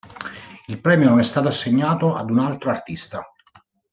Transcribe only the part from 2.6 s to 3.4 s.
artista.